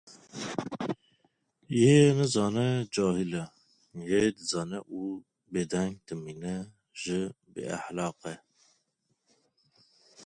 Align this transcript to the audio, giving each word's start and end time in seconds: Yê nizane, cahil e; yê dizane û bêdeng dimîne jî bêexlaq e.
Yê 1.79 1.93
nizane, 2.17 2.67
cahil 2.93 3.31
e; 3.43 3.45
yê 4.09 4.21
dizane 4.37 4.79
û 4.97 4.99
bêdeng 5.51 5.95
dimîne 6.07 6.57
jî 7.01 7.21
bêexlaq 7.53 8.17
e. 8.33 8.35